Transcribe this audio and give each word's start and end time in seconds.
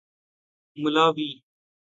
ملاوی 0.81 1.29